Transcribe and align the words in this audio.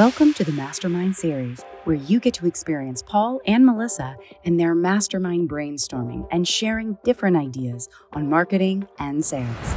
Welcome 0.00 0.32
to 0.32 0.44
the 0.44 0.52
Mastermind 0.52 1.14
Series, 1.14 1.62
where 1.84 1.96
you 1.96 2.20
get 2.20 2.32
to 2.32 2.46
experience 2.46 3.02
Paul 3.02 3.38
and 3.44 3.66
Melissa 3.66 4.16
and 4.46 4.58
their 4.58 4.74
mastermind 4.74 5.50
brainstorming 5.50 6.26
and 6.30 6.48
sharing 6.48 6.96
different 7.04 7.36
ideas 7.36 7.86
on 8.14 8.30
marketing 8.30 8.88
and 8.98 9.22
sales. 9.22 9.74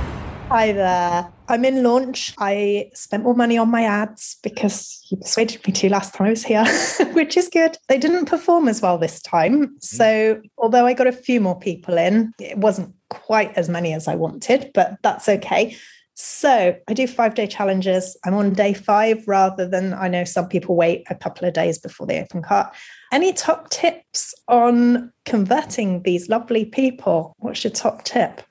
Hi 0.48 0.72
there. 0.72 1.30
I'm 1.50 1.66
in 1.66 1.84
launch. 1.84 2.34
I 2.38 2.90
spent 2.94 3.24
more 3.24 3.36
money 3.36 3.58
on 3.58 3.70
my 3.70 3.84
ads 3.84 4.38
because 4.42 5.06
you 5.10 5.18
persuaded 5.18 5.68
me 5.68 5.74
to 5.74 5.90
last 5.90 6.14
time 6.14 6.28
I 6.28 6.30
was 6.30 6.46
here, 6.46 6.66
which 7.12 7.36
is 7.36 7.50
good. 7.50 7.76
They 7.90 7.98
didn't 7.98 8.28
perform 8.28 8.70
as 8.70 8.82
well 8.82 8.98
this 8.98 9.22
time. 9.22 9.64
Mm-hmm. 9.64 9.74
So, 9.80 10.42
although 10.58 10.86
I 10.86 10.94
got 10.94 11.08
a 11.08 11.12
few 11.12 11.42
more 11.42 11.60
people 11.60 11.98
in, 11.98 12.32
it 12.40 12.58
wasn't 12.58 12.96
quite 13.10 13.58
as 13.58 13.68
many 13.68 13.92
as 13.92 14.08
I 14.08 14.16
wanted, 14.16 14.72
but 14.74 14.96
that's 15.04 15.28
okay. 15.28 15.76
So 16.16 16.76
I 16.88 16.94
do 16.94 17.08
five 17.08 17.34
day 17.34 17.48
challenges. 17.48 18.18
I'm 18.24 18.36
on 18.36 18.54
day 18.54 18.74
five 18.74 19.28
rather 19.28 19.68
than 19.68 19.94
I 19.94 20.08
know 20.08 20.24
some 20.24 20.48
people 20.48 20.76
wait 20.76 21.04
a 21.10 21.16
couple 21.16 21.48
of 21.48 21.54
days 21.54 21.80
before 21.80 22.06
they 22.06 22.22
open 22.22 22.44
cart. 22.44 22.74
Any 23.12 23.34
top 23.34 23.70
tips 23.70 24.36
on 24.48 25.12
converting 25.26 26.04
these 26.04 26.30
lovely 26.30 26.66
people? 26.66 27.34
What's 27.40 27.64
your 27.64 27.72
top 27.72 28.04
tip? 28.04 28.42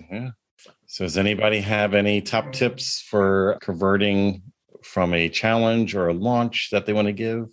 Mm-hmm. 0.00 0.28
So, 0.86 1.04
does 1.04 1.16
anybody 1.16 1.60
have 1.60 1.94
any 1.94 2.20
top 2.20 2.52
tips 2.52 3.00
for 3.00 3.56
converting 3.62 4.42
from 4.82 5.14
a 5.14 5.28
challenge 5.28 5.94
or 5.94 6.08
a 6.08 6.14
launch 6.14 6.68
that 6.72 6.86
they 6.86 6.92
want 6.92 7.06
to 7.06 7.12
give? 7.12 7.46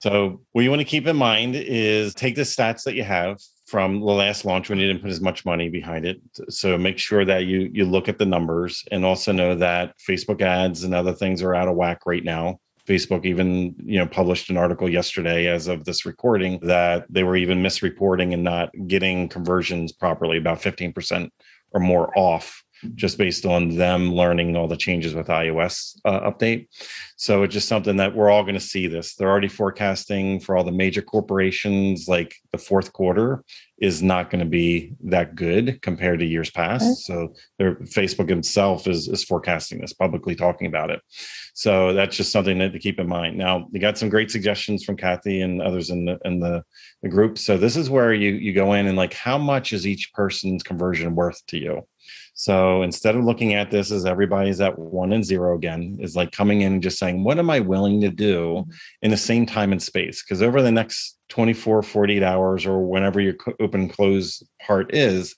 So, 0.00 0.42
what 0.52 0.62
you 0.62 0.70
want 0.70 0.80
to 0.80 0.86
keep 0.86 1.06
in 1.06 1.16
mind 1.16 1.54
is 1.56 2.14
take 2.14 2.34
the 2.34 2.42
stats 2.42 2.82
that 2.82 2.94
you 2.94 3.04
have 3.04 3.38
from 3.70 4.00
the 4.00 4.06
last 4.06 4.44
launch 4.44 4.68
when 4.68 4.80
you 4.80 4.88
didn't 4.88 5.02
put 5.02 5.12
as 5.12 5.20
much 5.20 5.44
money 5.44 5.68
behind 5.68 6.04
it. 6.04 6.20
So 6.48 6.76
make 6.76 6.98
sure 6.98 7.24
that 7.24 7.44
you 7.44 7.70
you 7.72 7.84
look 7.84 8.08
at 8.08 8.18
the 8.18 8.26
numbers 8.26 8.84
and 8.90 9.04
also 9.04 9.30
know 9.30 9.54
that 9.54 9.94
Facebook 9.98 10.42
ads 10.42 10.82
and 10.82 10.92
other 10.92 11.12
things 11.12 11.40
are 11.40 11.54
out 11.54 11.68
of 11.68 11.76
whack 11.76 12.00
right 12.04 12.24
now. 12.24 12.58
Facebook 12.88 13.24
even, 13.24 13.76
you 13.78 13.98
know, 13.98 14.06
published 14.06 14.50
an 14.50 14.56
article 14.56 14.88
yesterday 14.88 15.46
as 15.46 15.68
of 15.68 15.84
this 15.84 16.04
recording 16.04 16.58
that 16.62 17.06
they 17.08 17.22
were 17.22 17.36
even 17.36 17.62
misreporting 17.62 18.34
and 18.34 18.42
not 18.42 18.70
getting 18.88 19.28
conversions 19.28 19.92
properly, 19.92 20.38
about 20.38 20.60
15% 20.60 21.30
or 21.70 21.80
more 21.80 22.12
off 22.18 22.64
just 22.94 23.18
based 23.18 23.46
on 23.46 23.76
them 23.76 24.12
learning 24.14 24.56
all 24.56 24.68
the 24.68 24.76
changes 24.76 25.14
with 25.14 25.28
iOS 25.28 25.98
uh, 26.04 26.30
update. 26.30 26.68
So 27.16 27.42
it's 27.42 27.52
just 27.52 27.68
something 27.68 27.96
that 27.96 28.14
we're 28.14 28.30
all 28.30 28.42
going 28.42 28.54
to 28.54 28.60
see 28.60 28.86
this. 28.86 29.14
They're 29.14 29.28
already 29.28 29.48
forecasting 29.48 30.40
for 30.40 30.56
all 30.56 30.64
the 30.64 30.72
major 30.72 31.02
corporations, 31.02 32.08
like 32.08 32.34
the 32.52 32.58
fourth 32.58 32.92
quarter 32.92 33.44
is 33.80 34.02
not 34.02 34.30
going 34.30 34.40
to 34.40 34.50
be 34.50 34.92
that 35.04 35.34
good 35.34 35.80
compared 35.80 36.20
to 36.20 36.26
years 36.26 36.50
past. 36.50 36.84
Okay. 36.84 36.94
So 36.94 37.34
their 37.58 37.76
Facebook 37.76 38.30
itself 38.30 38.86
is, 38.86 39.08
is 39.08 39.24
forecasting 39.24 39.80
this, 39.80 39.94
publicly 39.94 40.34
talking 40.34 40.66
about 40.66 40.90
it. 40.90 41.00
So 41.54 41.94
that's 41.94 42.16
just 42.16 42.32
something 42.32 42.58
that 42.58 42.72
to 42.72 42.78
keep 42.78 42.98
in 42.98 43.08
mind. 43.08 43.38
Now, 43.38 43.68
you 43.72 43.80
got 43.80 43.98
some 43.98 44.08
great 44.10 44.30
suggestions 44.30 44.84
from 44.84 44.96
Kathy 44.96 45.40
and 45.40 45.62
others 45.62 45.90
in 45.90 46.04
the 46.04 46.18
in 46.24 46.40
the, 46.40 46.62
the 47.02 47.08
group. 47.08 47.38
So 47.38 47.56
this 47.56 47.76
is 47.76 47.90
where 47.90 48.12
you 48.12 48.32
you 48.32 48.52
go 48.52 48.74
in 48.74 48.86
and 48.86 48.96
like 48.96 49.14
how 49.14 49.38
much 49.38 49.72
is 49.72 49.86
each 49.86 50.12
person's 50.12 50.62
conversion 50.62 51.14
worth 51.14 51.44
to 51.46 51.58
you? 51.58 51.86
So 52.34 52.82
instead 52.82 53.16
of 53.16 53.24
looking 53.24 53.52
at 53.52 53.70
this 53.70 53.90
as 53.90 54.06
everybody's 54.06 54.60
at 54.60 54.78
one 54.78 55.12
and 55.12 55.24
zero 55.24 55.54
again, 55.54 55.98
is 56.00 56.16
like 56.16 56.32
coming 56.32 56.62
in 56.62 56.74
and 56.74 56.82
just 56.82 56.98
saying, 56.98 57.22
what 57.22 57.38
am 57.38 57.50
I 57.50 57.60
willing 57.60 58.00
to 58.00 58.10
do 58.10 58.44
mm-hmm. 58.44 58.70
in 59.02 59.10
the 59.10 59.16
same 59.16 59.44
time 59.44 59.72
and 59.72 59.82
space? 59.82 60.22
Because 60.22 60.40
over 60.40 60.62
the 60.62 60.72
next 60.72 61.18
24, 61.28 61.82
48 61.82 62.22
hours 62.22 62.64
or 62.64 62.80
whenever 62.80 63.20
your 63.20 63.34
open 63.60 63.88
close 63.88 64.42
part 64.66 64.94
is, 64.94 65.36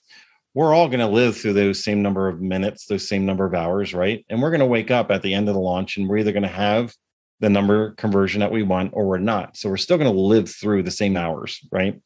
we're 0.53 0.73
all 0.73 0.87
going 0.87 0.99
to 0.99 1.07
live 1.07 1.35
through 1.35 1.53
those 1.53 1.83
same 1.83 2.01
number 2.01 2.27
of 2.27 2.39
minutes, 2.39 2.85
those 2.85 3.07
same 3.07 3.25
number 3.25 3.45
of 3.45 3.53
hours, 3.53 3.93
right? 3.93 4.25
And 4.29 4.41
we're 4.41 4.51
going 4.51 4.59
to 4.59 4.65
wake 4.65 4.91
up 4.91 5.11
at 5.11 5.23
the 5.23 5.33
end 5.33 5.49
of 5.49 5.55
the 5.55 5.61
launch 5.61 5.97
and 5.97 6.07
we're 6.07 6.19
either 6.19 6.31
going 6.31 6.43
to 6.43 6.49
have 6.49 6.93
the 7.39 7.49
number 7.49 7.91
conversion 7.95 8.39
that 8.39 8.51
we 8.51 8.63
want 8.63 8.91
or 8.93 9.05
we're 9.05 9.17
not. 9.17 9.57
So 9.57 9.67
we're 9.67 9.77
still 9.77 9.97
going 9.97 10.13
to 10.13 10.17
live 10.17 10.49
through 10.49 10.83
the 10.83 10.91
same 10.91 11.17
hours, 11.17 11.59
right? 11.71 11.99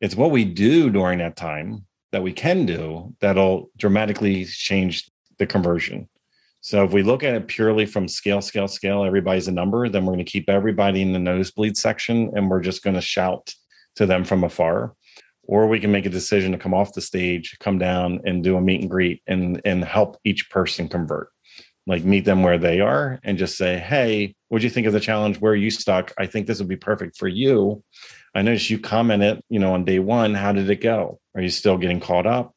It's 0.00 0.16
what 0.16 0.30
we 0.30 0.44
do 0.44 0.90
during 0.90 1.18
that 1.18 1.36
time 1.36 1.84
that 2.12 2.22
we 2.22 2.32
can 2.32 2.66
do 2.66 3.14
that'll 3.20 3.70
dramatically 3.76 4.44
change 4.44 5.10
the 5.38 5.46
conversion. 5.46 6.08
So 6.62 6.84
if 6.84 6.92
we 6.92 7.02
look 7.02 7.22
at 7.22 7.34
it 7.34 7.48
purely 7.48 7.86
from 7.86 8.06
scale, 8.06 8.42
scale, 8.42 8.68
scale, 8.68 9.04
everybody's 9.04 9.48
a 9.48 9.52
number, 9.52 9.88
then 9.88 10.04
we're 10.04 10.12
going 10.12 10.24
to 10.24 10.30
keep 10.30 10.50
everybody 10.50 11.00
in 11.00 11.12
the 11.12 11.18
nosebleed 11.18 11.76
section 11.76 12.30
and 12.34 12.50
we're 12.50 12.60
just 12.60 12.82
going 12.82 12.96
to 12.96 13.00
shout 13.00 13.54
to 13.96 14.04
them 14.04 14.24
from 14.24 14.44
afar. 14.44 14.94
Or 15.44 15.66
we 15.66 15.80
can 15.80 15.90
make 15.90 16.06
a 16.06 16.10
decision 16.10 16.52
to 16.52 16.58
come 16.58 16.74
off 16.74 16.92
the 16.92 17.00
stage, 17.00 17.56
come 17.60 17.78
down 17.78 18.20
and 18.24 18.44
do 18.44 18.56
a 18.56 18.60
meet 18.60 18.82
and 18.82 18.90
greet 18.90 19.22
and, 19.26 19.60
and 19.64 19.82
help 19.82 20.18
each 20.22 20.50
person 20.50 20.88
convert. 20.88 21.30
Like 21.86 22.04
meet 22.04 22.26
them 22.26 22.42
where 22.42 22.58
they 22.58 22.80
are 22.80 23.18
and 23.24 23.38
just 23.38 23.56
say, 23.56 23.78
Hey, 23.78 24.34
what 24.48 24.58
do 24.60 24.64
you 24.64 24.70
think 24.70 24.86
of 24.86 24.92
the 24.92 25.00
challenge? 25.00 25.40
Where 25.40 25.52
are 25.52 25.56
you 25.56 25.70
stuck? 25.70 26.12
I 26.18 26.26
think 26.26 26.46
this 26.46 26.58
would 26.58 26.68
be 26.68 26.76
perfect 26.76 27.16
for 27.16 27.26
you. 27.26 27.82
I 28.34 28.42
noticed 28.42 28.70
you 28.70 28.78
commented, 28.78 29.42
you 29.48 29.58
know, 29.58 29.74
on 29.74 29.84
day 29.84 29.98
one. 29.98 30.34
How 30.34 30.52
did 30.52 30.70
it 30.70 30.80
go? 30.80 31.20
Are 31.34 31.42
you 31.42 31.48
still 31.48 31.78
getting 31.78 32.00
caught 32.00 32.26
up? 32.26 32.54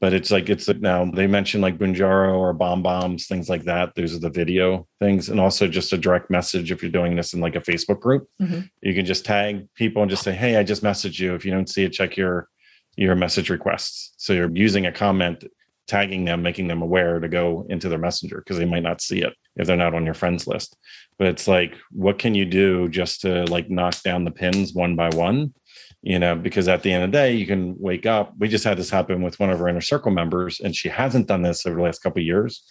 But 0.00 0.12
it's 0.12 0.32
like 0.32 0.48
it's 0.50 0.68
now 0.68 1.04
they 1.04 1.28
mentioned 1.28 1.62
like 1.62 1.78
Bonjoro 1.78 2.36
or 2.36 2.52
BombBombs, 2.54 3.26
things 3.26 3.48
like 3.48 3.64
that. 3.64 3.94
Those 3.94 4.16
are 4.16 4.18
the 4.18 4.30
video 4.30 4.88
things, 5.00 5.28
and 5.28 5.38
also 5.38 5.68
just 5.68 5.92
a 5.92 5.98
direct 5.98 6.28
message 6.28 6.72
if 6.72 6.82
you're 6.82 6.90
doing 6.90 7.14
this 7.14 7.34
in 7.34 7.40
like 7.40 7.54
a 7.54 7.60
Facebook 7.60 8.00
group. 8.00 8.28
Mm-hmm. 8.40 8.60
You 8.80 8.94
can 8.94 9.06
just 9.06 9.24
tag 9.24 9.68
people 9.76 10.02
and 10.02 10.10
just 10.10 10.24
say, 10.24 10.32
"Hey, 10.32 10.56
I 10.56 10.64
just 10.64 10.82
messaged 10.82 11.20
you. 11.20 11.34
If 11.34 11.44
you 11.44 11.52
don't 11.52 11.68
see 11.68 11.84
it, 11.84 11.92
check 11.92 12.16
your 12.16 12.48
your 12.96 13.14
message 13.14 13.48
requests." 13.48 14.14
So 14.16 14.32
you're 14.32 14.50
using 14.52 14.86
a 14.86 14.92
comment, 14.92 15.44
tagging 15.86 16.24
them, 16.24 16.42
making 16.42 16.66
them 16.66 16.82
aware 16.82 17.20
to 17.20 17.28
go 17.28 17.64
into 17.68 17.88
their 17.88 17.98
messenger 17.98 18.38
because 18.38 18.58
they 18.58 18.64
might 18.64 18.82
not 18.82 19.00
see 19.00 19.20
it 19.20 19.34
if 19.56 19.66
they're 19.66 19.76
not 19.76 19.94
on 19.94 20.04
your 20.04 20.14
friends 20.14 20.46
list 20.46 20.76
but 21.18 21.26
it's 21.26 21.46
like 21.46 21.76
what 21.90 22.18
can 22.18 22.34
you 22.34 22.44
do 22.44 22.88
just 22.88 23.20
to 23.20 23.44
like 23.44 23.70
knock 23.70 24.00
down 24.02 24.24
the 24.24 24.30
pins 24.30 24.72
one 24.72 24.96
by 24.96 25.08
one 25.10 25.52
you 26.02 26.18
know 26.18 26.34
because 26.34 26.68
at 26.68 26.82
the 26.82 26.92
end 26.92 27.04
of 27.04 27.10
the 27.10 27.16
day 27.16 27.34
you 27.34 27.46
can 27.46 27.74
wake 27.78 28.06
up 28.06 28.32
we 28.38 28.48
just 28.48 28.64
had 28.64 28.78
this 28.78 28.90
happen 28.90 29.22
with 29.22 29.38
one 29.38 29.50
of 29.50 29.60
our 29.60 29.68
inner 29.68 29.80
circle 29.80 30.10
members 30.10 30.60
and 30.60 30.74
she 30.74 30.88
hasn't 30.88 31.26
done 31.26 31.42
this 31.42 31.64
over 31.66 31.76
the 31.76 31.82
last 31.82 32.02
couple 32.02 32.20
of 32.20 32.26
years 32.26 32.64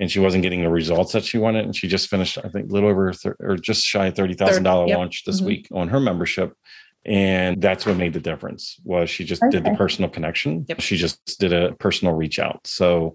and 0.00 0.10
she 0.10 0.20
wasn't 0.20 0.42
getting 0.42 0.62
the 0.62 0.68
results 0.68 1.12
that 1.12 1.24
she 1.24 1.38
wanted 1.38 1.64
and 1.64 1.76
she 1.76 1.88
just 1.88 2.08
finished 2.08 2.38
i 2.38 2.48
think 2.48 2.70
a 2.70 2.72
little 2.72 2.88
over 2.88 3.12
th- 3.12 3.34
or 3.40 3.56
just 3.56 3.84
shy 3.84 4.06
of 4.06 4.14
$30000 4.14 4.88
yep. 4.88 4.96
launch 4.96 5.24
this 5.24 5.38
mm-hmm. 5.38 5.46
week 5.46 5.68
on 5.72 5.88
her 5.88 6.00
membership 6.00 6.54
and 7.04 7.62
that's 7.62 7.86
what 7.86 7.96
made 7.96 8.12
the 8.12 8.20
difference 8.20 8.80
was 8.84 9.08
she 9.08 9.24
just 9.24 9.42
okay. 9.42 9.50
did 9.50 9.64
the 9.64 9.74
personal 9.76 10.10
connection 10.10 10.64
yep. 10.68 10.80
she 10.80 10.96
just 10.96 11.38
did 11.38 11.52
a 11.52 11.74
personal 11.74 12.14
reach 12.14 12.38
out 12.38 12.66
so 12.66 13.14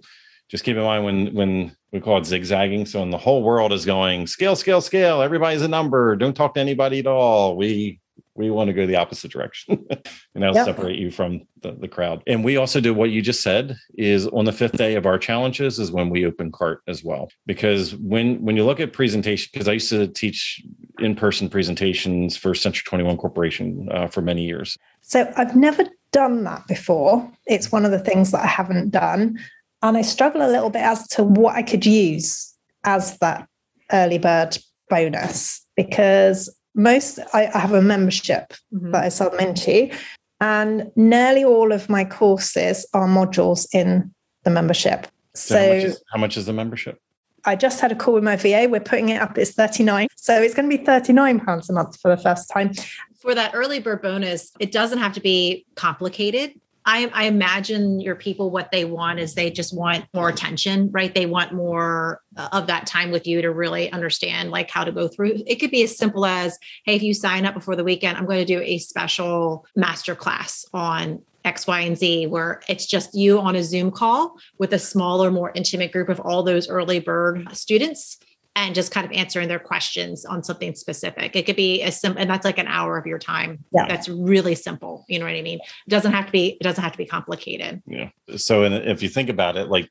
just 0.50 0.64
keep 0.64 0.78
in 0.78 0.84
mind 0.84 1.04
when 1.04 1.34
when 1.34 1.76
we 1.94 2.02
call 2.02 2.18
it 2.18 2.26
zigzagging. 2.26 2.86
So 2.88 3.00
when 3.00 3.12
the 3.12 3.18
whole 3.18 3.44
world 3.44 3.72
is 3.72 3.86
going 3.86 4.26
scale, 4.28 4.56
scale, 4.56 4.82
scale, 4.82 5.22
everybody's 5.22 5.62
a 5.62 5.68
number. 5.68 6.16
Don't 6.16 6.34
talk 6.34 6.56
to 6.56 6.60
anybody 6.60 7.00
at 7.00 7.08
all. 7.08 7.56
We 7.56 8.00
we 8.36 8.50
want 8.50 8.68
to 8.68 8.74
go 8.74 8.88
the 8.88 8.96
opposite 8.96 9.32
direction 9.32 9.86
and 9.90 10.44
that'll 10.44 10.56
yep. 10.56 10.66
separate 10.66 10.98
you 10.98 11.12
from 11.12 11.42
the, 11.62 11.74
the 11.74 11.88
crowd 11.88 12.24
and 12.26 12.44
we 12.44 12.58
also 12.58 12.80
do 12.80 12.92
what 12.92 13.12
you 13.12 13.22
just 13.22 13.42
said 13.42 13.78
is 13.96 14.28
on 14.28 14.46
the 14.46 14.52
fifth 14.52 14.76
day 14.76 14.96
of 14.96 15.06
our 15.06 15.20
challenges 15.20 15.78
is 15.78 15.92
when 15.92 16.10
we 16.10 16.26
open 16.26 16.52
cart 16.52 16.82
as 16.88 17.04
well 17.04 17.30
because 17.46 17.96
when 17.98 18.42
when 18.42 18.58
you 18.58 18.66
look 18.66 18.80
at 18.80 18.92
presentation 18.92 19.50
because 19.54 19.68
i 19.68 19.74
used 19.74 19.90
to 19.90 20.08
teach 20.08 20.64
in-person 21.00 21.48
presentations 21.48 22.36
for 22.36 22.56
century 22.56 22.84
21 22.88 23.18
corporation 23.18 23.88
uh, 23.92 24.08
for 24.08 24.22
many 24.22 24.44
years 24.44 24.78
so 25.02 25.32
i've 25.38 25.56
never 25.56 25.86
done 26.12 26.44
that 26.44 26.66
before 26.68 27.32
it's 27.46 27.72
one 27.72 27.86
of 27.86 27.92
the 27.92 28.00
things 28.00 28.32
that 28.32 28.42
i 28.42 28.48
haven't 28.48 28.90
done 28.90 29.38
and 29.84 29.98
I 29.98 30.02
struggle 30.02 30.42
a 30.42 30.50
little 30.50 30.70
bit 30.70 30.82
as 30.82 31.08
to 31.10 31.24
what 31.24 31.56
I 31.56 31.62
could 31.62 31.86
use 31.86 32.56
as 32.86 33.18
that 33.20 33.48
early 33.92 34.18
bird 34.18 34.58
bonus 34.90 35.62
because 35.76 36.50
most 36.74 37.20
I, 37.34 37.50
I 37.54 37.60
have 37.60 37.74
a 37.74 37.82
membership 37.82 38.54
mm-hmm. 38.74 38.92
that 38.92 39.04
I 39.04 39.10
sell 39.10 39.30
them 39.30 39.42
into, 39.42 39.94
and 40.42 40.92
nearly 40.96 41.44
all 41.44 41.72
of 41.72 41.90
my 41.90 42.06
courses 42.06 42.88
are 42.94 43.08
modules 43.08 43.68
in 43.74 44.12
the 44.44 44.50
membership. 44.50 45.08
So, 45.36 45.56
so 45.56 45.60
how, 45.60 45.74
much 45.74 45.84
is, 45.84 46.04
how 46.14 46.20
much 46.20 46.38
is 46.38 46.46
the 46.46 46.54
membership? 46.54 47.00
I 47.46 47.56
just 47.56 47.82
had 47.82 47.92
a 47.92 47.96
call 47.96 48.14
with 48.16 48.24
my 48.24 48.38
VA. 48.38 48.68
We're 48.70 48.80
putting 48.80 49.10
it 49.10 49.22
up. 49.22 49.38
It's 49.38 49.52
39. 49.52 50.08
So 50.16 50.42
it's 50.42 50.54
going 50.54 50.70
to 50.70 50.78
be 50.78 50.84
39 50.84 51.42
pounds 51.42 51.70
a 51.70 51.74
month 51.74 52.00
for 52.00 52.16
the 52.16 52.22
first 52.22 52.50
time. 52.50 52.72
For 53.20 53.36
that 53.36 53.52
early 53.54 53.80
bird 53.80 54.02
bonus, 54.02 54.52
it 54.60 54.72
doesn't 54.72 55.00
have 55.00 55.14
to 55.14 55.22
be 55.22 55.66
complicated 55.76 56.54
I, 56.86 57.10
I 57.14 57.26
imagine 57.26 58.00
your 58.00 58.16
people 58.16 58.50
what 58.50 58.72
they 58.72 58.86
want 58.86 59.20
is 59.20 59.34
they 59.34 59.52
just 59.52 59.76
want 59.76 60.06
more 60.14 60.30
attention 60.30 60.92
right? 60.92 61.14
They 61.14 61.26
want 61.26 61.54
more 61.54 62.22
of 62.52 62.68
that 62.68 62.88
time 62.88 63.12
with 63.12 63.28
you 63.28 63.42
to 63.42 63.52
really 63.52 63.92
understand 63.92 64.52
like 64.52 64.70
how 64.70 64.84
to 64.84 64.92
go 64.92 65.08
through. 65.08 65.44
It 65.46 65.56
could 65.56 65.72
be 65.72 65.84
as 65.84 65.98
simple 65.98 66.26
as 66.26 66.58
hey 66.86 66.96
if 66.96 67.04
you 67.04 67.14
sign 67.14 67.46
up 67.46 67.54
before 67.54 67.76
the 67.76 67.84
weekend 67.84 68.18
i'm 68.18 68.26
going 68.26 68.40
to 68.40 68.46
do 68.46 68.62
a 68.62 68.78
special 68.78 69.66
master 69.76 70.16
class 70.16 70.66
on 70.74 71.22
X, 71.46 71.68
Y, 71.68 71.82
and 71.82 71.98
Z, 71.98 72.28
where 72.28 72.62
it's 72.70 72.86
just 72.86 73.14
you 73.14 73.38
on 73.40 73.58
a 73.58 73.64
Zoom 73.64 73.92
call 73.92 74.38
with 74.60 74.74
a 74.74 74.80
smaller, 74.80 75.30
more 75.30 75.52
intimate 75.54 75.92
group 75.92 76.08
of 76.08 76.22
all 76.22 76.42
those 76.42 76.70
early 76.70 77.00
bird 77.00 77.46
students 77.52 78.18
and 78.56 78.76
just 78.76 78.92
kind 78.92 79.06
of 79.06 79.12
answering 79.12 79.48
their 79.48 79.60
questions 79.60 80.26
on 80.26 80.44
something 80.44 80.76
specific. 80.76 81.36
It 81.36 81.46
could 81.46 81.56
be 81.56 81.82
as 81.82 82.00
simple, 82.00 82.22
and 82.22 82.30
that's 82.30 82.46
like 82.46 82.60
an 82.60 82.68
hour 82.68 82.98
of 82.98 83.06
your 83.08 83.20
time. 83.20 83.64
Yeah. 83.72 83.88
That's 83.88 84.08
really 84.08 84.56
simple. 84.56 85.06
You 85.08 85.20
know 85.20 85.26
what 85.26 85.34
I 85.34 85.42
mean? 85.42 85.60
It 85.60 85.90
doesn't 85.90 86.12
have 86.12 86.28
to 86.28 86.32
be, 86.32 86.58
it 86.60 86.64
doesn't 86.64 86.84
have 86.84 86.92
to 86.92 86.98
be 86.98 87.06
complicated. 87.06 87.82
Yeah. 87.88 88.10
So, 88.38 88.64
and 88.64 88.76
if 88.76 89.02
you 89.02 89.10
think 89.10 89.30
about 89.30 89.58
it, 89.58 89.70
like 89.70 89.90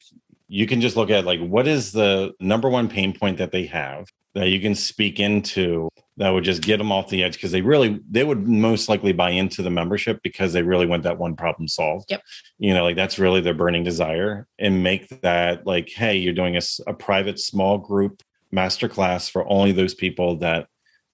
you 0.52 0.66
can 0.66 0.80
just 0.80 0.96
look 0.96 1.10
at 1.10 1.24
like 1.24 1.40
what 1.40 1.66
is 1.66 1.92
the 1.92 2.34
number 2.38 2.68
one 2.68 2.88
pain 2.88 3.18
point 3.18 3.38
that 3.38 3.52
they 3.52 3.64
have 3.64 4.06
that 4.34 4.48
you 4.48 4.60
can 4.60 4.74
speak 4.74 5.18
into 5.18 5.88
that 6.18 6.28
would 6.28 6.44
just 6.44 6.62
get 6.62 6.76
them 6.76 6.92
off 6.92 7.08
the 7.08 7.22
edge 7.22 7.34
because 7.34 7.52
they 7.52 7.62
really 7.62 8.00
they 8.10 8.22
would 8.22 8.46
most 8.46 8.88
likely 8.90 9.12
buy 9.12 9.30
into 9.30 9.62
the 9.62 9.70
membership 9.70 10.20
because 10.22 10.52
they 10.52 10.62
really 10.62 10.84
want 10.84 11.02
that 11.04 11.18
one 11.18 11.34
problem 11.34 11.66
solved 11.66 12.04
yep 12.10 12.22
you 12.58 12.74
know 12.74 12.84
like 12.84 12.96
that's 12.96 13.18
really 13.18 13.40
their 13.40 13.54
burning 13.54 13.82
desire 13.82 14.46
and 14.58 14.82
make 14.82 15.08
that 15.22 15.66
like 15.66 15.88
hey 15.88 16.16
you're 16.16 16.34
doing 16.34 16.56
a, 16.56 16.60
a 16.86 16.92
private 16.92 17.40
small 17.40 17.78
group 17.78 18.22
masterclass 18.54 19.30
for 19.30 19.48
only 19.50 19.72
those 19.72 19.94
people 19.94 20.36
that 20.36 20.66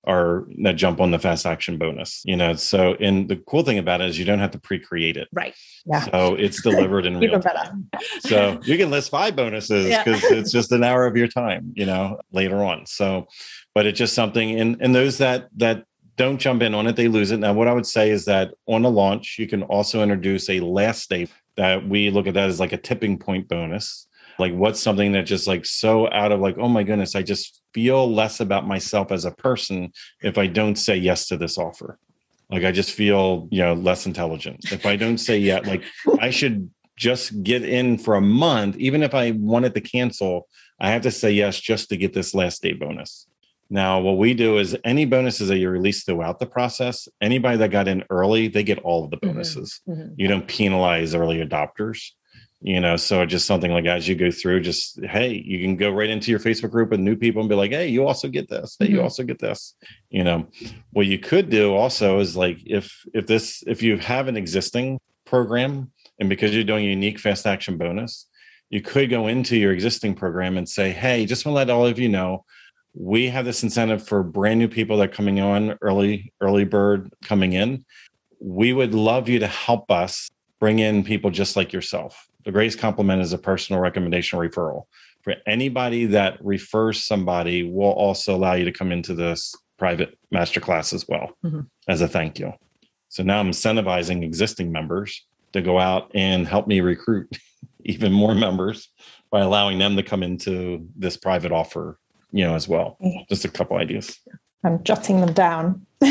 are 0.06 0.46
that 0.62 0.76
jump 0.76 1.00
on 1.00 1.11
the 1.11 1.19
fast 1.19 1.44
action 1.44 1.76
bonus 1.76 2.23
you 2.25 2.37
know? 2.37 2.55
So 2.55 2.94
and 2.94 3.29
the 3.29 3.37
cool 3.37 3.62
thing 3.62 3.79
about 3.79 4.00
it 4.00 4.08
is 4.08 4.19
you 4.19 4.25
don't 4.25 4.38
have 4.38 4.52
to 4.52 4.61
pre-create 4.61 5.17
it. 5.17 5.29
Right. 5.32 5.55
Yeah. 5.85 6.00
So 6.00 6.35
it's 6.35 6.62
delivered 6.70 7.05
in 7.05 7.19
real 7.19 7.40
time. 7.40 7.90
So 8.20 8.61
you 8.64 8.76
can 8.76 8.90
list 8.90 9.11
five 9.11 9.37
bonuses 9.37 9.87
because 9.87 10.23
yeah. 10.23 10.35
it's 10.35 10.52
just 10.52 10.73
an 10.73 10.85
hour 10.85 11.06
of 11.06 11.17
your 11.17 11.29
time 11.29 11.73
you 11.76 11.87
know 11.87 12.20
later 12.32 12.64
on. 12.64 12.87
So 12.87 13.29
but 13.75 13.87
it's 13.87 13.99
just 13.99 14.14
something 14.14 14.58
and 14.58 14.76
and 14.81 14.94
those 14.94 15.19
that 15.19 15.49
that 15.56 15.85
don't 16.17 16.38
jump 16.38 16.62
in 16.62 16.75
on 16.75 16.87
it 16.87 16.96
they 16.96 17.08
lose 17.08 17.31
it. 17.31 17.38
Now 17.38 17.52
what 17.52 17.69
i 17.69 17.73
would 17.73 17.87
say 17.87 18.11
is 18.11 18.25
that 18.25 18.55
on 18.67 18.85
a 18.85 18.88
launch 18.88 19.37
you 19.38 19.46
can 19.46 19.62
also 19.64 20.02
introduce 20.02 20.49
a 20.49 20.61
last 20.61 21.11
day 21.11 21.29
that 21.56 21.87
we 21.87 22.08
look 22.08 22.26
at 22.26 22.35
that 22.35 22.49
as 22.49 22.61
like 22.61 22.73
a 22.73 22.76
tipping 22.76 23.19
point 23.19 23.49
bonus 23.49 24.07
like 24.38 24.55
what's 24.55 24.81
something 24.81 25.12
that 25.12 25.23
just 25.23 25.46
like 25.46 25.67
so 25.67 26.11
out 26.12 26.32
of 26.32 26.40
like 26.40 26.56
oh 26.58 26.69
my 26.69 26.82
goodness 26.82 27.14
i 27.14 27.23
just 27.23 27.62
feel 27.75 28.12
less 28.12 28.40
about 28.40 28.67
myself 28.67 29.12
as 29.12 29.25
a 29.25 29.31
person 29.32 29.93
if 30.23 30.38
i 30.38 30.46
don't 30.46 30.76
say 30.76 30.96
yes 30.96 31.26
to 31.26 31.37
this 31.37 31.58
offer 31.58 31.99
like 32.50 32.64
i 32.64 32.73
just 32.73 32.93
feel 32.93 33.49
you 33.50 33.62
know 33.62 33.75
less 33.75 34.06
intelligent 34.06 34.73
if 34.73 34.87
i 34.87 34.96
don't 34.96 35.19
say 35.19 35.38
yeah 35.38 35.61
like 35.61 35.82
i 36.20 36.31
should 36.31 36.70
just 36.96 37.43
get 37.44 37.62
in 37.62 37.96
for 37.96 38.17
a 38.17 38.20
month 38.20 38.76
even 38.76 39.02
if 39.02 39.14
i 39.14 39.31
wanted 39.32 39.75
to 39.75 39.81
cancel 39.81 40.49
i 40.81 40.90
have 40.90 41.02
to 41.02 41.11
say 41.11 41.31
yes 41.31 41.61
just 41.61 41.88
to 41.88 41.96
get 41.96 42.12
this 42.12 42.35
last 42.35 42.62
day 42.62 42.73
bonus 42.73 43.26
now 43.70 44.00
what 44.00 44.17
we 44.17 44.32
do 44.32 44.56
is 44.56 44.76
any 44.85 45.05
bonuses 45.05 45.49
that 45.49 45.58
you 45.58 45.69
release 45.69 46.05
throughout 46.05 46.38
the 46.38 46.46
process 46.46 47.06
anybody 47.20 47.56
that 47.56 47.70
got 47.70 47.87
in 47.87 48.02
early 48.11 48.49
they 48.49 48.62
get 48.62 48.79
all 48.81 49.05
of 49.05 49.11
the 49.11 49.17
mm-hmm. 49.17 49.35
bonuses 49.35 49.81
mm-hmm. 49.88 50.00
Mm-hmm. 50.00 50.14
you 50.17 50.29
don't 50.29 50.49
penalize 50.49 51.14
early 51.14 51.44
adopters 51.44 52.12
you 52.60 52.81
know 52.81 52.96
so 52.96 53.25
just 53.25 53.46
something 53.46 53.70
like 53.70 53.87
as 53.87 54.08
you 54.08 54.14
go 54.14 54.31
through 54.31 54.60
just 54.60 55.02
hey 55.05 55.32
you 55.44 55.60
can 55.60 55.76
go 55.76 55.90
right 55.90 56.10
into 56.10 56.31
your 56.31 56.40
facebook 56.40 56.70
group 56.70 56.90
with 56.90 56.99
new 56.99 57.14
people 57.14 57.40
and 57.40 57.49
be 57.49 57.55
like 57.55 57.70
hey 57.70 57.87
you 57.87 58.06
also 58.06 58.28
get 58.28 58.49
this. 58.49 58.76
Hey 58.78 58.87
mm-hmm. 58.87 58.96
you 58.96 59.02
also 59.02 59.22
get 59.22 59.38
this 59.38 59.75
you 60.10 60.25
know 60.25 60.46
what 60.93 61.06
you 61.06 61.19
could 61.19 61.50
do 61.50 61.75
also 61.75 62.19
is 62.19 62.37
like 62.37 62.58
if 62.64 63.05
if 63.14 63.26
this 63.26 63.62
if 63.66 63.82
you 63.82 63.96
have 63.99 64.28
an 64.28 64.37
existing 64.37 64.99
program 65.25 65.93
and 66.19 66.28
because 66.28 66.55
you're 66.55 66.64
doing 66.64 66.84
a 66.87 66.90
unique 66.90 67.20
fast 67.20 67.46
action 67.46 67.76
bonus 67.76 68.26
you 68.70 68.82
could 68.82 69.08
go 69.08 69.28
into 69.28 69.56
your 69.56 69.72
existing 69.72 70.14
program 70.14 70.56
and 70.56 70.69
say 70.69 70.90
hey 70.90 71.26
just 71.26 71.46
want 71.46 71.54
to 71.54 71.58
let 71.58 71.70
all 71.70 71.87
of 71.87 71.99
you 71.99 72.08
know 72.08 72.44
we 72.94 73.28
have 73.28 73.44
this 73.44 73.62
incentive 73.62 74.06
for 74.06 74.25
brand 74.25 74.58
new 74.58 74.69
people 74.69 74.96
that 74.96 75.11
are 75.11 75.12
coming 75.12 75.38
on 75.38 75.78
early 75.82 76.32
early 76.40 76.64
bird 76.64 77.12
coming 77.22 77.52
in. 77.52 77.84
We 78.40 78.72
would 78.72 78.94
love 78.94 79.28
you 79.28 79.38
to 79.40 79.46
help 79.46 79.90
us 79.90 80.28
bring 80.58 80.81
in 80.81 81.04
people 81.04 81.31
just 81.31 81.54
like 81.54 81.72
yourself 81.72 82.27
the 82.44 82.52
greatest 82.52 82.79
compliment 82.79 83.23
is 83.23 83.32
a 83.32 83.38
personal 83.38 83.81
recommendation 83.81 84.38
referral. 84.38 84.85
For 85.23 85.35
anybody 85.46 86.06
that 86.06 86.43
refers 86.44 87.05
somebody, 87.05 87.62
will 87.62 87.90
also 87.90 88.35
allow 88.35 88.55
you 88.55 88.64
to 88.64 88.73
come 88.73 88.93
into 88.93 89.14
this 89.14 89.55
private 89.79 90.19
masterclass 90.35 90.93
as 90.93 91.06
well 91.08 91.37
mm-hmm. 91.44 91.61
as 91.88 92.00
a 92.00 92.08
thank 92.08 92.38
you. 92.38 92.52
So 93.08 93.23
now 93.23 93.40
I'm 93.40 93.50
incentivizing 93.50 94.23
existing 94.23 94.70
members 94.70 95.26
to 95.52 95.62
go 95.62 95.79
out 95.79 96.11
and 96.14 96.46
help 96.46 96.67
me 96.67 96.81
recruit 96.81 97.29
even 97.85 98.12
more 98.12 98.35
members 98.35 98.88
by 99.31 99.40
allowing 99.40 99.79
them 99.79 99.96
to 99.96 100.02
come 100.02 100.23
into 100.23 100.87
this 100.96 101.17
private 101.17 101.52
offer, 101.52 101.99
you 102.32 102.44
know, 102.44 102.55
as 102.55 102.69
well. 102.69 102.99
Just 103.29 103.44
a 103.44 103.49
couple 103.49 103.76
ideas. 103.76 104.19
I'm 104.64 104.82
jotting 104.85 105.20
them 105.20 105.32
down. 105.32 105.87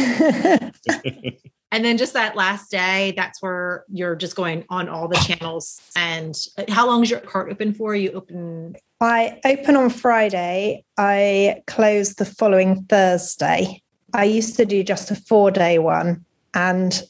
and 1.71 1.83
then 1.83 1.97
just 1.97 2.13
that 2.13 2.35
last 2.35 2.71
day 2.71 3.13
that's 3.17 3.41
where 3.41 3.83
you're 3.89 4.15
just 4.15 4.35
going 4.35 4.63
on 4.69 4.87
all 4.87 5.07
the 5.07 5.15
channels. 5.17 5.81
And 5.95 6.35
how 6.69 6.87
long 6.87 7.03
is 7.03 7.09
your 7.09 7.19
cart 7.19 7.51
open 7.51 7.73
for? 7.73 7.95
You 7.95 8.11
open 8.11 8.75
i 8.99 9.39
open 9.45 9.75
on 9.75 9.89
friday. 9.89 10.83
I 10.97 11.61
close 11.67 12.15
the 12.15 12.25
following 12.25 12.83
thursday. 12.85 13.81
I 14.13 14.23
used 14.23 14.55
to 14.55 14.65
do 14.65 14.83
just 14.83 15.11
a 15.11 15.15
four 15.15 15.51
day 15.51 15.77
one 15.77 16.23
and 16.53 17.03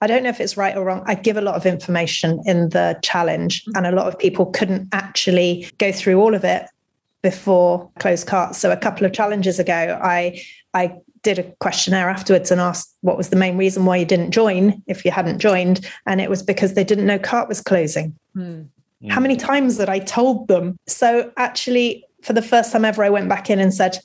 i 0.00 0.06
don't 0.06 0.22
know 0.22 0.30
if 0.30 0.40
it's 0.40 0.56
right 0.56 0.76
or 0.76 0.84
wrong. 0.84 1.04
I 1.06 1.14
give 1.14 1.36
a 1.36 1.42
lot 1.42 1.54
of 1.54 1.66
information 1.66 2.40
in 2.46 2.70
the 2.70 2.98
challenge 3.02 3.64
and 3.74 3.86
a 3.86 3.92
lot 3.92 4.08
of 4.08 4.18
people 4.18 4.46
couldn't 4.46 4.88
actually 4.92 5.70
go 5.78 5.92
through 5.92 6.20
all 6.20 6.34
of 6.34 6.44
it 6.44 6.64
before 7.22 7.90
closed 7.98 8.26
cart 8.26 8.54
so 8.54 8.70
a 8.70 8.76
couple 8.76 9.04
of 9.04 9.12
challenges 9.12 9.58
ago 9.58 9.98
i 10.02 10.40
i 10.72 10.92
did 11.28 11.38
a 11.38 11.52
questionnaire 11.60 12.08
afterwards 12.08 12.50
and 12.50 12.58
asked 12.58 12.96
what 13.02 13.18
was 13.18 13.28
the 13.28 13.36
main 13.36 13.58
reason 13.58 13.84
why 13.84 13.98
you 13.98 14.06
didn't 14.06 14.30
join 14.30 14.82
if 14.86 15.04
you 15.04 15.10
hadn't 15.10 15.40
joined. 15.40 15.86
And 16.06 16.22
it 16.22 16.30
was 16.30 16.42
because 16.42 16.72
they 16.72 16.84
didn't 16.84 17.06
know 17.06 17.18
cart 17.18 17.48
was 17.48 17.60
closing. 17.60 18.16
Mm. 18.34 18.68
How 19.10 19.20
many 19.20 19.36
times 19.36 19.76
that 19.76 19.90
I 19.90 19.98
told 19.98 20.48
them? 20.48 20.76
So 20.86 21.30
actually, 21.36 22.04
for 22.22 22.32
the 22.32 22.40
first 22.40 22.72
time 22.72 22.84
ever, 22.84 23.04
I 23.04 23.10
went 23.10 23.28
back 23.28 23.50
in 23.50 23.60
and 23.60 23.74
said, 23.74 23.98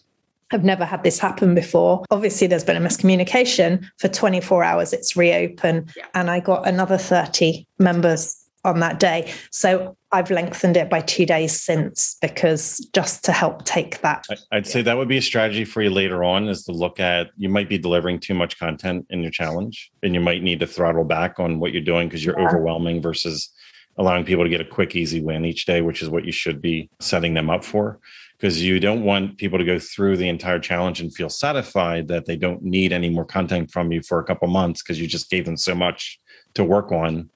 I've 0.52 0.66
never 0.66 0.84
had 0.84 1.04
this 1.04 1.18
happen 1.18 1.56
before. 1.56 2.04
Obviously, 2.12 2.46
there's 2.46 2.66
been 2.66 2.78
a 2.78 2.86
miscommunication. 2.86 3.88
For 3.98 4.10
24 4.10 4.64
hours, 4.64 4.92
it's 4.92 5.16
reopened. 5.16 5.94
Yeah. 5.96 6.06
And 6.14 6.30
I 6.30 6.42
got 6.42 6.68
another 6.68 6.98
30 6.98 7.66
members 7.80 8.43
on 8.64 8.80
that 8.80 9.00
day. 9.00 9.32
So 9.52 9.98
I've 10.12 10.32
lengthened 10.32 10.78
it 10.78 10.90
by 10.90 11.02
two 11.02 11.26
days 11.26 11.60
since 11.60 12.18
because 12.22 12.78
just 12.94 13.26
to 13.26 13.32
help 13.32 13.66
take 13.66 14.02
that. 14.02 14.26
I'd 14.52 14.68
say 14.68 14.82
that 14.82 14.98
would 14.98 15.08
be 15.08 15.18
a 15.18 15.22
strategy 15.22 15.66
for 15.66 15.82
you 15.82 15.90
later 15.90 16.24
on 16.24 16.48
is 16.48 16.64
to 16.66 16.72
look 16.72 17.00
at 17.00 17.30
you 17.36 17.50
might 17.50 17.70
be 17.70 17.78
delivering 17.78 18.20
too 18.20 18.34
much 18.34 18.58
content 18.58 19.06
in 19.10 19.22
your 19.22 19.32
challenge 19.32 19.92
and 20.02 20.14
you 20.14 20.22
might 20.22 20.44
need 20.44 20.60
to 20.62 20.68
throttle 20.68 21.04
back 21.04 21.40
on 21.40 21.60
what 21.60 21.74
you're 21.74 21.82
doing 21.82 22.08
because 22.08 22.24
you're 22.24 22.40
yeah. 22.40 22.48
overwhelming 22.48 23.02
versus 23.02 23.52
allowing 23.98 24.26
people 24.26 24.44
to 24.44 24.50
get 24.50 24.62
a 24.62 24.66
quick, 24.66 24.96
easy 24.96 25.22
win 25.22 25.46
each 25.46 25.66
day, 25.66 25.82
which 25.82 26.02
is 26.02 26.10
what 26.10 26.26
you 26.26 26.32
should 26.32 26.62
be 26.62 26.90
setting 27.00 27.34
them 27.34 27.50
up 27.50 27.64
for. 27.64 28.00
Because 28.38 28.62
you 28.62 28.80
don't 28.80 29.04
want 29.04 29.38
people 29.38 29.58
to 29.58 29.64
go 29.64 29.80
through 29.80 30.18
the 30.18 30.28
entire 30.28 30.60
challenge 30.60 31.00
and 31.00 31.14
feel 31.14 31.30
satisfied 31.30 32.08
that 32.10 32.26
they 32.26 32.36
don't 32.36 32.62
need 32.62 32.92
any 32.92 33.10
more 33.10 33.24
content 33.24 33.72
from 33.72 33.92
you 33.92 34.02
for 34.02 34.20
a 34.20 34.24
couple 34.24 34.48
months 34.48 34.82
because 34.82 35.00
you 35.00 35.08
just 35.08 35.30
gave 35.30 35.46
them 35.46 35.56
so 35.56 35.74
much 35.74 36.20
to 36.56 36.64
work 36.64 36.92
on 36.92 37.30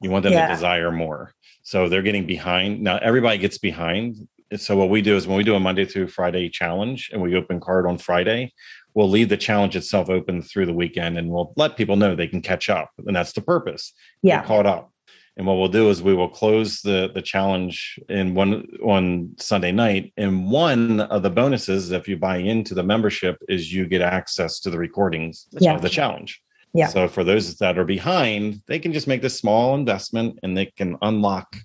you 0.00 0.10
want 0.10 0.24
them 0.24 0.32
yeah. 0.32 0.48
to 0.48 0.54
desire 0.54 0.90
more. 0.90 1.32
So 1.62 1.88
they're 1.88 2.02
getting 2.02 2.26
behind. 2.26 2.82
Now 2.82 2.98
everybody 2.98 3.38
gets 3.38 3.58
behind. 3.58 4.28
So 4.56 4.76
what 4.76 4.90
we 4.90 5.02
do 5.02 5.16
is 5.16 5.26
when 5.26 5.36
we 5.36 5.44
do 5.44 5.54
a 5.54 5.60
Monday 5.60 5.84
through 5.84 6.08
Friday 6.08 6.48
challenge 6.48 7.10
and 7.12 7.22
we 7.22 7.34
open 7.34 7.60
card 7.60 7.86
on 7.86 7.98
Friday, 7.98 8.52
we'll 8.94 9.08
leave 9.08 9.28
the 9.28 9.36
challenge 9.36 9.76
itself 9.76 10.10
open 10.10 10.42
through 10.42 10.66
the 10.66 10.72
weekend 10.72 11.18
and 11.18 11.30
we'll 11.30 11.52
let 11.56 11.76
people 11.76 11.96
know 11.96 12.14
they 12.14 12.28
can 12.28 12.42
catch 12.42 12.68
up. 12.68 12.90
And 13.06 13.16
that's 13.16 13.32
the 13.32 13.40
purpose. 13.40 13.92
Yeah. 14.22 14.38
Get 14.38 14.46
caught 14.46 14.66
up. 14.66 14.90
And 15.36 15.46
what 15.46 15.54
we'll 15.54 15.68
do 15.68 15.90
is 15.90 16.00
we 16.00 16.14
will 16.14 16.28
close 16.28 16.80
the 16.80 17.10
the 17.12 17.22
challenge 17.22 17.98
in 18.08 18.34
one 18.34 18.68
on 18.84 19.34
Sunday 19.38 19.72
night. 19.72 20.12
And 20.16 20.48
one 20.48 21.00
of 21.00 21.22
the 21.22 21.30
bonuses, 21.30 21.90
if 21.90 22.06
you 22.06 22.16
buy 22.16 22.36
into 22.36 22.74
the 22.74 22.84
membership, 22.84 23.36
is 23.48 23.72
you 23.72 23.86
get 23.86 24.00
access 24.00 24.60
to 24.60 24.70
the 24.70 24.78
recordings 24.78 25.48
yeah. 25.52 25.74
of 25.74 25.82
the 25.82 25.88
challenge. 25.88 26.40
Yeah. 26.74 26.88
So 26.88 27.08
for 27.08 27.22
those 27.22 27.56
that 27.58 27.78
are 27.78 27.84
behind, 27.84 28.60
they 28.66 28.78
can 28.78 28.92
just 28.92 29.06
make 29.06 29.22
this 29.22 29.38
small 29.38 29.74
investment 29.74 30.38
and 30.42 30.56
they 30.56 30.66
can 30.66 30.98
unlock 31.02 31.56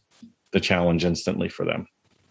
the 0.51 0.59
challenge 0.59 1.03
instantly 1.03 1.49
for 1.49 1.65
them. 1.65 1.87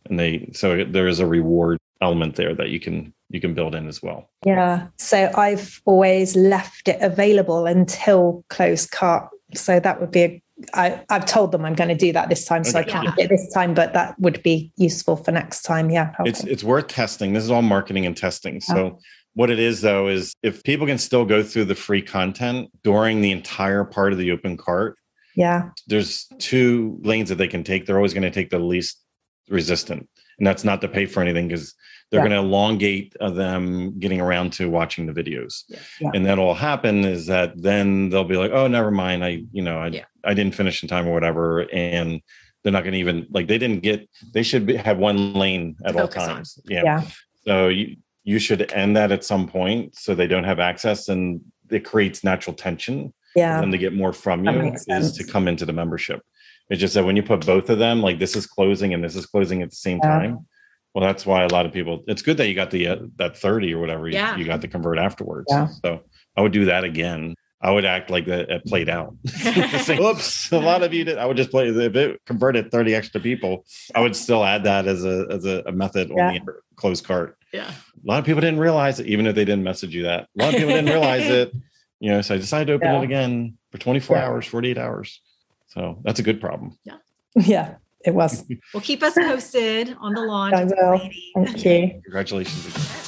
And 0.06 0.18
they 0.18 0.50
so 0.54 0.85
there 0.85 1.08
is 1.08 1.20
a 1.20 1.26
reward 1.26 1.78
element 2.00 2.37
there 2.37 2.54
that 2.54 2.70
you 2.70 2.80
can 2.80 3.12
you 3.30 3.40
can 3.40 3.52
build 3.52 3.75
in 3.75 3.88
as 3.88 4.00
well. 4.00 4.30
Yeah. 4.47 4.87
So 4.97 5.30
I've 5.35 5.82
always 5.85 6.37
left 6.37 6.88
it 6.88 7.02
available 7.02 7.66
until 7.66 8.44
closed 8.49 8.92
cart. 8.92 9.28
So 9.54 9.80
that 9.80 10.00
would 10.00 10.12
be 10.12 10.23
a 10.23 10.42
I, 10.75 11.04
I've 11.08 11.25
told 11.25 11.52
them 11.52 11.64
I'm 11.64 11.75
going 11.75 11.88
to 11.88 11.94
do 11.94 12.12
that 12.12 12.28
this 12.28 12.44
time, 12.44 12.64
so 12.64 12.80
okay. 12.80 12.90
I 12.90 12.92
can't 12.92 13.16
yeah. 13.16 13.25
it 13.25 13.28
this 13.28 13.49
time, 13.52 13.75
but 13.75 13.92
that 13.92 14.18
would 14.18 14.42
be 14.42 14.73
useful 14.76 15.16
for 15.16 15.30
next 15.30 15.62
time. 15.62 15.88
Yeah. 15.88 16.12
Okay. 16.18 16.30
It's 16.30 16.42
it's 16.44 16.64
worth 16.64 16.88
testing. 16.88 17.32
This 17.32 17.44
is 17.44 17.50
all 17.50 17.62
marketing 17.62 18.06
and 18.06 18.16
testing. 18.16 18.61
So. 18.61 18.99
What 19.38 19.50
it 19.50 19.61
is 19.61 19.80
though 19.83 20.09
is 20.09 20.35
if 20.42 20.64
people 20.64 20.85
can 20.85 20.99
still 20.99 21.25
go 21.25 21.45
through 21.45 21.66
the 21.66 21.76
free 21.76 22.02
content 22.02 22.71
during 22.83 23.21
the 23.21 23.30
entire 23.30 23.85
part 23.85 24.11
of 24.12 24.18
the 24.18 24.33
open 24.33 24.57
cart, 24.57 24.97
Yeah. 25.37 25.71
There's 25.87 26.26
two 26.40 26.99
lanes 27.04 27.28
that 27.28 27.37
they 27.38 27.47
can 27.47 27.62
take. 27.62 27.87
They're 27.87 27.95
always 28.02 28.12
going 28.14 28.25
to 28.33 28.33
take 28.33 28.50
the 28.50 28.59
least 28.59 29.00
resistant, 29.49 30.09
and 30.38 30.45
that's 30.49 30.64
not 30.64 30.80
to 30.80 30.88
pay 30.88 31.07
for 31.07 31.21
anything 31.23 31.47
because 31.47 31.75
they're 32.11 32.18
Yeah. 32.21 32.28
going 32.28 32.42
to 32.42 32.49
elongate 32.49 33.14
uh, 33.21 33.30
them 33.30 33.97
getting 34.00 34.21
around 34.21 34.52
to 34.54 34.68
watching 34.68 35.07
the 35.07 35.12
videos. 35.12 35.62
Yeah. 35.68 35.78
Yeah. 36.00 36.11
And 36.14 36.26
that'll 36.26 36.54
happen 36.54 37.04
is 37.04 37.26
that 37.26 37.52
then 37.62 38.09
they'll 38.09 38.25
be 38.25 38.37
like, 38.37 38.50
oh, 38.50 38.66
never 38.66 38.90
mind. 38.90 39.23
I, 39.25 39.45
you 39.52 39.62
know, 39.62 39.78
I, 39.78 39.87
Yeah. 39.88 40.07
I 40.25 40.35
didn't 40.35 40.57
finish 40.57 40.83
in 40.83 40.88
time 40.88 41.07
or 41.07 41.12
whatever. 41.12 41.71
And 41.73 42.21
they're 42.64 42.73
not 42.73 42.83
going 42.83 42.95
to 42.95 42.99
even 42.99 43.26
like, 43.30 43.47
they 43.47 43.59
didn't 43.59 43.83
get, 43.85 44.09
they 44.35 44.42
should 44.42 44.66
be, 44.66 44.75
have 44.75 44.99
one 44.99 45.33
lane 45.35 45.76
at 45.85 45.95
all 45.95 46.09
Focus 46.09 46.23
on. 46.25 46.28
times. 46.28 46.59
Yeah. 46.68 46.83
Yeah. 46.85 47.02
So 47.47 47.68
you, 47.68 47.97
you 48.28 48.38
should 48.38 48.70
end 48.73 48.94
that 48.94 49.11
at 49.11 49.25
some 49.25 49.49
point 49.49 49.97
so 49.97 50.14
they 50.14 50.26
don't 50.26 50.44
have 50.44 50.61
access 50.61 51.08
and 51.08 51.40
it 51.70 51.82
creates 51.82 52.23
natural 52.23 52.54
tension 52.54 53.08
for 53.32 53.38
Yeah. 53.40 53.58
them 53.58 53.73
to 53.73 53.78
get 53.78 53.94
more 53.94 54.12
from 54.12 54.44
you 54.44 54.52
makes 54.52 54.85
is 54.87 55.12
to 55.12 55.25
come 55.25 55.49
into 55.49 55.64
the 55.64 55.73
membership. 55.73 56.20
It's 56.68 56.78
just 56.78 56.92
that 56.92 57.04
when 57.06 57.16
you 57.16 57.23
put 57.23 57.47
both 57.47 57.70
of 57.70 57.78
them, 57.78 58.02
like 58.02 58.18
this 58.18 58.37
is 58.37 58.47
closing 58.47 58.92
and 58.92 59.02
this 59.02 59.16
is 59.16 59.25
closing 59.25 59.62
at 59.62 59.70
the 59.70 59.76
same 59.76 59.99
Yeah. 60.02 60.11
time. 60.18 60.47
Well, 60.94 61.02
that's 61.06 61.25
why 61.25 61.44
a 61.44 61.49
lot 61.49 61.64
of 61.64 61.73
people. 61.73 62.04
It's 62.06 62.20
good 62.20 62.37
that 62.37 62.49
you 62.49 62.54
got 62.54 62.70
the 62.70 62.88
uh, 62.88 62.97
that 63.16 63.35
thirty 63.38 63.73
or 63.73 63.78
whatever 63.80 64.08
you, 64.08 64.14
Yeah. 64.14 64.37
you 64.37 64.44
got 64.44 64.61
to 64.61 64.68
convert 64.68 64.99
afterwards. 64.99 65.47
Yeah. 65.49 65.68
So 65.82 66.00
I 66.37 66.42
would 66.42 66.52
do 66.52 66.66
that 66.66 66.85
again. 66.85 67.35
I 67.61 67.71
would 67.73 67.85
act 67.85 68.09
like 68.09 68.27
that 68.27 68.49
it 68.50 68.65
played 68.67 68.88
out. 68.88 69.15
Say, 69.27 69.99
Oops, 69.99 70.53
a 70.53 70.59
lot 70.59 70.83
of 70.83 70.95
you 70.95 71.05
did. 71.05 71.19
I 71.19 71.27
would 71.27 71.37
just 71.37 71.50
play 71.50 71.69
if 71.69 71.97
it 71.97 72.21
converted 72.25 72.71
thirty 72.71 72.95
extra 72.95 73.21
people. 73.21 73.65
I 73.95 74.00
would 74.00 74.15
still 74.15 74.45
add 74.45 74.62
that 74.65 74.87
as 74.87 75.05
a 75.05 75.27
as 75.31 75.45
a, 75.45 75.62
a 75.67 75.73
method 75.73 76.11
Yeah. 76.15 76.29
on 76.29 76.35
the 76.35 76.53
closed 76.77 77.05
cart. 77.05 77.37
Yeah. 77.53 77.69
A 77.71 78.07
lot 78.07 78.19
of 78.21 78.25
people 78.25 78.41
didn't 78.41 78.61
realize 78.61 79.00
it, 79.00 79.07
even 79.07 79.27
if 79.27 79.35
they 79.35 79.45
didn't 79.45 79.65
message 79.65 79.95
you 79.95 80.05
that. 80.05 80.29
A 80.38 80.43
lot 80.43 80.55
of 80.55 80.61
people 80.61 80.75
didn't 80.75 80.91
realize 80.91 81.27
it. 81.31 81.53
You 82.00 82.11
know, 82.12 82.21
so 82.21 82.37
I 82.37 82.38
decided 82.38 82.67
to 82.69 82.73
open 82.75 82.87
Yeah. 82.88 83.00
it 83.00 83.05
again 83.05 83.59
for 83.73 83.79
24 83.79 84.17
Yeah. 84.17 84.25
hours, 84.27 84.47
48 84.47 84.79
hours. 84.79 85.21
So 85.67 85.99
that's 86.05 86.21
a 86.21 86.23
good 86.23 86.41
problem. 86.41 86.79
Yeah. 86.85 86.97
Yeah. 87.35 87.75
It 88.05 88.15
was. 88.15 88.45
Well, 88.73 88.81
keep 88.81 89.03
us 89.03 89.15
posted 89.15 89.97
on 90.00 90.15
the 90.15 90.21
launch. 90.21 90.55
I 90.55 90.65
will. 90.65 90.99
Thank 91.45 91.65
you. 91.65 92.00
Congratulations. 92.05 93.08